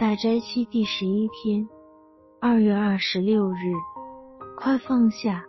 [0.00, 1.68] 大斋期第十一天，
[2.40, 3.74] 二月二十六日，
[4.56, 5.44] 快放下，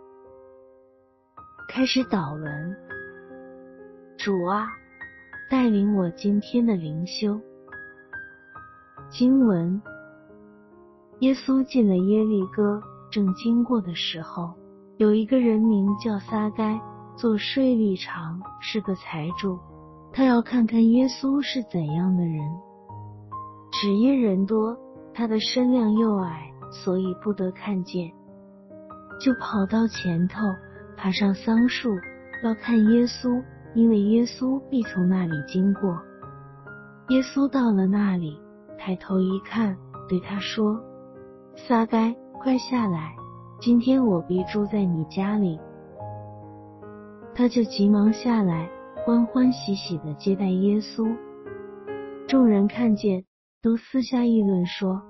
[1.70, 2.76] 开始祷文。
[4.18, 4.66] 主啊，
[5.50, 7.40] 带领我今天的灵修。
[9.08, 9.80] 经文：
[11.20, 12.78] 耶稣进了耶利哥，
[13.10, 14.52] 正经过的时候，
[14.98, 16.78] 有一个人名叫撒该，
[17.16, 19.58] 做税吏长，是个财主。
[20.12, 22.38] 他要看看耶稣是怎样的人。
[23.72, 24.76] 只因人多，
[25.14, 28.12] 他的身量又矮，所以不得看见，
[29.18, 30.40] 就跑到前头，
[30.96, 31.88] 爬上桑树，
[32.44, 33.42] 要看耶稣，
[33.74, 35.98] 因为耶稣必从那里经过。
[37.08, 38.38] 耶稣到了那里，
[38.78, 39.76] 抬头一看，
[40.08, 40.78] 对他说
[41.56, 43.16] ：“撒该，快下来，
[43.58, 45.58] 今天我必住在你家里。”
[47.34, 48.70] 他就急忙下来，
[49.04, 51.10] 欢欢喜喜的接待耶稣。
[52.28, 53.24] 众人看见。
[53.62, 55.00] 都私下议论说，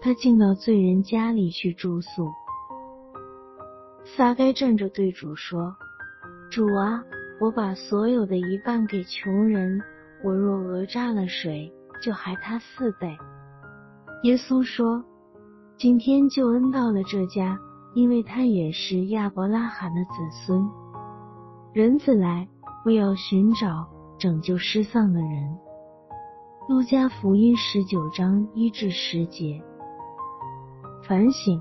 [0.00, 2.30] 他进到罪人家里去住宿。
[4.16, 5.76] 撒该站着对主说
[6.50, 7.04] ：“主啊，
[7.42, 9.82] 我把所有的一半给穷人，
[10.24, 13.14] 我若讹诈了谁，就还他四倍。”
[14.24, 15.04] 耶稣说
[15.76, 17.58] ：“今天救恩到了这家，
[17.94, 20.10] 因为他也是亚伯拉罕的子
[20.46, 20.66] 孙。
[21.74, 22.48] 人子来，
[22.86, 23.86] 为要寻找
[24.18, 25.54] 拯救失丧的人。”
[26.66, 29.62] 路加福音十九章一至十节，
[31.06, 31.60] 反省：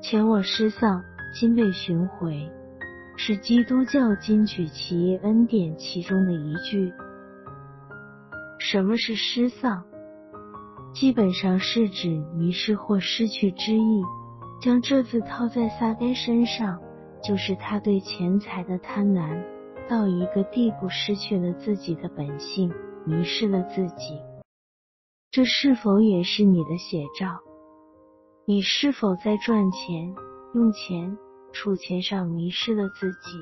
[0.00, 1.02] 前我失丧，
[1.34, 2.48] 今被寻回，
[3.16, 6.92] 是基督教金曲奇恩典其中的一句。
[8.60, 9.82] 什么是失丧？
[10.94, 14.02] 基本上是指迷失或失去之意。
[14.62, 16.78] 将这字套在撒该身上，
[17.20, 19.42] 就是他对钱财的贪婪，
[19.88, 22.72] 到一个地步失去了自己的本性。
[23.08, 24.20] 迷失了自己，
[25.30, 27.38] 这是否也是你的写照？
[28.44, 30.12] 你是否在赚钱、
[30.54, 31.16] 用钱、
[31.52, 33.38] 储钱上迷失了自己？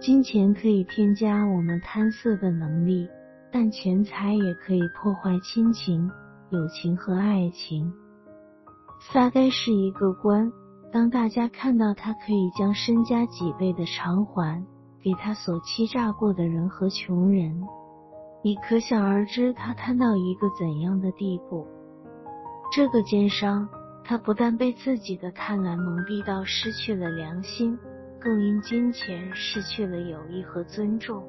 [0.00, 3.06] 金钱可以添加我们贪色的能力，
[3.52, 6.10] 但钱财也可以破坏亲情、
[6.50, 7.92] 友情和爱情。
[8.98, 10.50] 撒该是一个官，
[10.90, 14.66] 当大家看到他可以将身家几倍的偿还
[15.00, 17.62] 给他所欺诈过的人和穷人。
[18.42, 21.66] 你可想而知，他贪到一个怎样的地步？
[22.72, 23.68] 这个奸商，
[24.02, 27.78] 他不但被自己的贪婪蒙蔽到失去了良心，
[28.18, 31.22] 更因金钱失去了友谊和尊重。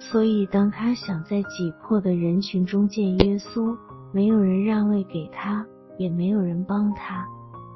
[0.00, 3.76] 所以，当他想在挤迫的人群中见耶稣，
[4.10, 5.66] 没有人让位给他，
[5.98, 7.26] 也没有人帮他，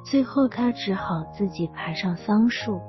[0.03, 2.81] 最后他只好自己爬上桑树。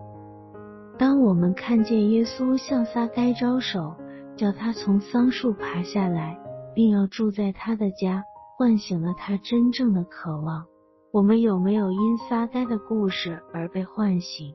[0.96, 3.94] 当我们看见耶稣向撒该招手。
[4.36, 6.38] 叫他从桑树爬下来，
[6.74, 8.22] 并要住在他的家，
[8.56, 10.64] 唤醒了他真正的渴望。
[11.12, 14.54] 我们有没有因撒该的故事而被唤醒？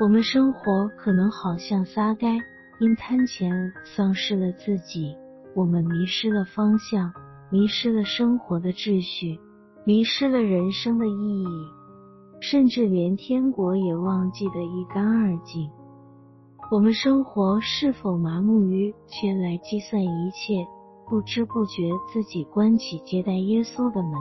[0.00, 2.38] 我们生活可能好像撒该，
[2.80, 3.52] 因贪钱
[3.84, 5.14] 丧失了自己，
[5.54, 7.12] 我们迷失了方向，
[7.50, 9.38] 迷失了生活的秩序，
[9.84, 11.46] 迷失了人生的意义，
[12.40, 15.70] 甚至连天国也忘记得一干二净。
[16.70, 20.64] 我们生活是否麻木于先来计算一切，
[21.08, 24.12] 不知不觉自己关起接待耶稣的门？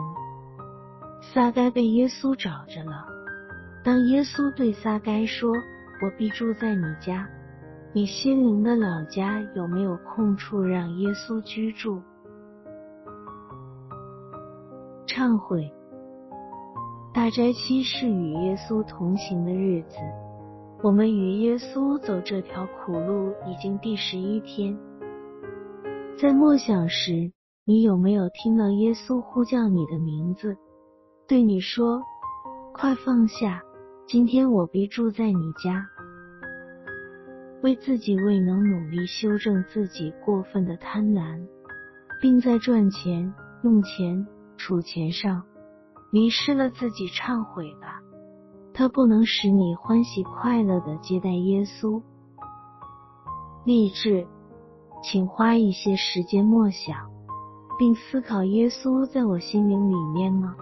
[1.22, 3.06] 撒该被耶稣找着了。
[3.84, 5.54] 当耶稣对撒该说
[6.02, 7.30] ：“我必住在你家。”
[7.94, 12.02] 你心灵的老家有没有空处让耶稣居住？
[15.06, 15.72] 忏悔。
[17.14, 19.98] 大斋期是与耶稣同行的日子。
[20.81, 24.78] 我们与耶稣走这条苦路已经第十一天，
[26.17, 27.34] 在默想时，
[27.66, 30.56] 你有没有听到耶稣呼叫你的名字，
[31.28, 32.01] 对你说
[32.73, 33.62] ：“快放下，
[34.07, 35.85] 今天我必住在你家。”
[37.61, 41.46] 为自己未能努力修正自己过分的贪婪，
[42.22, 43.34] 并在赚钱、
[43.64, 44.25] 用钱、
[44.55, 45.43] 储钱上
[46.09, 47.98] 迷失了自己，忏悔吧。
[48.79, 52.02] 它不能使你欢喜快乐的接待耶稣。
[53.66, 54.26] 励志，
[55.03, 56.96] 请花一些时间默想，
[57.78, 60.55] 并思考耶稣在我心灵里面吗？